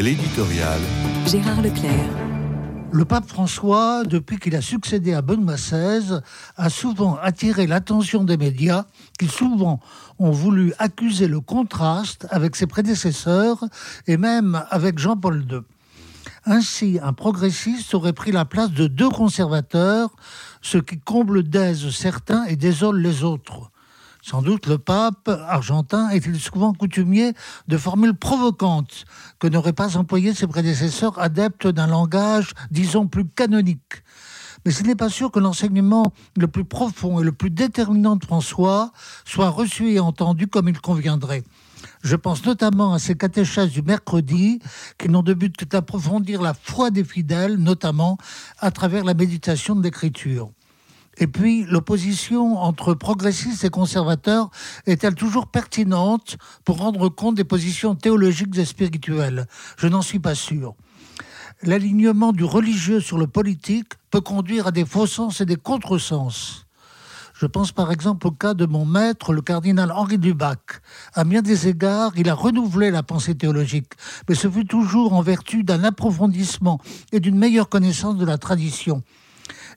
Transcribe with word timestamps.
L'éditorial. 0.00 0.78
Gérard 1.26 1.60
Leclerc. 1.60 2.08
Le 2.92 3.04
pape 3.04 3.26
François, 3.26 4.04
depuis 4.04 4.38
qu'il 4.38 4.54
a 4.54 4.60
succédé 4.60 5.12
à 5.12 5.22
Benoît 5.22 5.56
XVI, 5.56 6.20
a 6.56 6.70
souvent 6.70 7.16
attiré 7.20 7.66
l'attention 7.66 8.22
des 8.22 8.36
médias 8.36 8.84
qui 9.18 9.26
souvent 9.26 9.80
ont 10.20 10.30
voulu 10.30 10.72
accuser 10.78 11.26
le 11.26 11.40
contraste 11.40 12.28
avec 12.30 12.54
ses 12.54 12.68
prédécesseurs 12.68 13.64
et 14.06 14.16
même 14.16 14.62
avec 14.70 15.00
Jean-Paul 15.00 15.44
II. 15.50 15.62
Ainsi, 16.44 17.00
un 17.02 17.12
progressiste 17.12 17.92
aurait 17.92 18.12
pris 18.12 18.30
la 18.30 18.44
place 18.44 18.70
de 18.70 18.86
deux 18.86 19.10
conservateurs, 19.10 20.10
ce 20.62 20.78
qui 20.78 21.00
comble 21.00 21.42
d'aise 21.42 21.90
certains 21.90 22.44
et 22.44 22.54
désole 22.54 23.00
les 23.00 23.24
autres. 23.24 23.72
Sans 24.28 24.42
doute 24.42 24.66
le 24.66 24.76
pape 24.76 25.30
argentin 25.48 26.10
est-il 26.10 26.38
souvent 26.38 26.74
coutumier 26.74 27.32
de 27.66 27.78
formules 27.78 28.12
provocantes 28.12 29.06
que 29.38 29.46
n'auraient 29.46 29.72
pas 29.72 29.96
employées 29.96 30.34
ses 30.34 30.46
prédécesseurs 30.46 31.18
adeptes 31.18 31.66
d'un 31.66 31.86
langage, 31.86 32.52
disons, 32.70 33.06
plus 33.06 33.26
canonique. 33.26 34.02
Mais 34.66 34.70
ce 34.70 34.82
n'est 34.82 34.96
pas 34.96 35.08
sûr 35.08 35.30
que 35.30 35.38
l'enseignement 35.38 36.12
le 36.36 36.46
plus 36.46 36.66
profond 36.66 37.20
et 37.20 37.24
le 37.24 37.32
plus 37.32 37.48
déterminant 37.48 38.16
de 38.16 38.24
François 38.26 38.92
soit 39.24 39.48
reçu 39.48 39.92
et 39.92 39.98
entendu 39.98 40.46
comme 40.46 40.68
il 40.68 40.78
conviendrait. 40.78 41.42
Je 42.02 42.14
pense 42.14 42.44
notamment 42.44 42.92
à 42.92 42.98
ces 42.98 43.16
catéchèses 43.16 43.70
du 43.70 43.80
mercredi 43.80 44.60
qui 44.98 45.08
n'ont 45.08 45.22
de 45.22 45.32
but 45.32 45.56
que 45.56 45.64
d'approfondir 45.64 46.42
la 46.42 46.52
foi 46.52 46.90
des 46.90 47.04
fidèles, 47.04 47.56
notamment 47.56 48.18
à 48.58 48.70
travers 48.72 49.04
la 49.04 49.14
méditation 49.14 49.74
de 49.74 49.82
l'écriture. 49.82 50.50
Et 51.20 51.26
puis, 51.26 51.64
l'opposition 51.64 52.58
entre 52.58 52.94
progressistes 52.94 53.64
et 53.64 53.70
conservateurs 53.70 54.50
est-elle 54.86 55.16
toujours 55.16 55.48
pertinente 55.48 56.36
pour 56.64 56.78
rendre 56.78 57.08
compte 57.08 57.34
des 57.34 57.44
positions 57.44 57.96
théologiques 57.96 58.56
et 58.56 58.64
spirituelles? 58.64 59.46
Je 59.76 59.88
n'en 59.88 60.02
suis 60.02 60.20
pas 60.20 60.36
sûr. 60.36 60.74
L'alignement 61.62 62.32
du 62.32 62.44
religieux 62.44 63.00
sur 63.00 63.18
le 63.18 63.26
politique 63.26 63.94
peut 64.12 64.20
conduire 64.20 64.68
à 64.68 64.70
des 64.70 64.84
faux 64.84 65.08
sens 65.08 65.40
et 65.40 65.44
des 65.44 65.56
contresens. 65.56 66.66
Je 67.34 67.46
pense 67.46 67.72
par 67.72 67.90
exemple 67.90 68.28
au 68.28 68.30
cas 68.30 68.54
de 68.54 68.66
mon 68.66 68.84
maître, 68.84 69.32
le 69.32 69.42
cardinal 69.42 69.90
Henri 69.90 70.18
Dubac. 70.18 70.80
À 71.14 71.24
bien 71.24 71.42
des 71.42 71.66
égards, 71.66 72.12
il 72.16 72.28
a 72.28 72.34
renouvelé 72.34 72.92
la 72.92 73.02
pensée 73.02 73.36
théologique, 73.36 73.92
mais 74.28 74.36
ce 74.36 74.48
fut 74.48 74.66
toujours 74.66 75.12
en 75.14 75.22
vertu 75.22 75.64
d'un 75.64 75.82
approfondissement 75.82 76.80
et 77.12 77.20
d'une 77.20 77.38
meilleure 77.38 77.68
connaissance 77.68 78.16
de 78.16 78.24
la 78.24 78.38
tradition. 78.38 79.02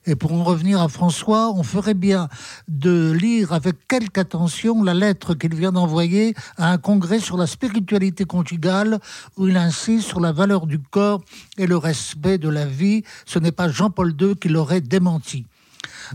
Et 0.06 0.16
pour 0.16 0.32
en 0.32 0.42
revenir 0.42 0.80
à 0.80 0.88
François, 0.88 1.52
on 1.52 1.62
ferait 1.62 1.94
bien 1.94 2.28
de 2.68 3.12
lire 3.12 3.52
avec 3.52 3.86
quelque 3.86 4.18
attention 4.18 4.82
la 4.82 4.94
lettre 4.94 5.34
qu'il 5.34 5.54
vient 5.54 5.72
d'envoyer 5.72 6.34
à 6.56 6.72
un 6.72 6.78
congrès 6.78 7.20
sur 7.20 7.36
la 7.36 7.46
spiritualité 7.46 8.24
conjugale, 8.24 8.98
où 9.36 9.48
il 9.48 9.56
insiste 9.56 10.08
sur 10.08 10.20
la 10.20 10.32
valeur 10.32 10.66
du 10.66 10.78
corps 10.78 11.22
et 11.58 11.66
le 11.66 11.76
respect 11.76 12.38
de 12.38 12.48
la 12.48 12.66
vie. 12.66 13.04
Ce 13.26 13.38
n'est 13.38 13.52
pas 13.52 13.68
Jean-Paul 13.68 14.14
II 14.20 14.36
qui 14.36 14.48
l'aurait 14.48 14.80
démenti. 14.80 15.46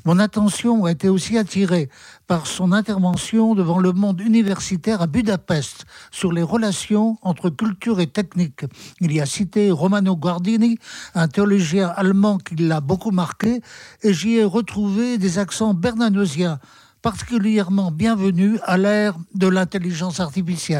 Mon 0.05 0.19
attention 0.19 0.85
a 0.85 0.91
été 0.91 1.09
aussi 1.09 1.37
attirée 1.37 1.89
par 2.27 2.47
son 2.47 2.71
intervention 2.71 3.55
devant 3.55 3.79
le 3.79 3.93
monde 3.93 4.21
universitaire 4.21 5.01
à 5.01 5.07
Budapest 5.07 5.85
sur 6.11 6.31
les 6.31 6.43
relations 6.43 7.17
entre 7.21 7.49
culture 7.49 7.99
et 7.99 8.07
technique. 8.07 8.65
Il 8.99 9.11
y 9.11 9.21
a 9.21 9.25
cité 9.25 9.71
Romano 9.71 10.15
Guardini, 10.15 10.77
un 11.15 11.27
théologien 11.27 11.87
allemand 11.95 12.37
qui 12.37 12.55
l'a 12.55 12.81
beaucoup 12.81 13.11
marqué, 13.11 13.61
et 14.03 14.13
j'y 14.13 14.35
ai 14.35 14.43
retrouvé 14.43 15.17
des 15.17 15.39
accents 15.39 15.73
bernanosiens 15.73 16.59
particulièrement 17.01 17.91
bienvenus 17.91 18.59
à 18.63 18.77
l'ère 18.77 19.15
de 19.33 19.47
l'intelligence 19.47 20.19
artificielle. 20.19 20.75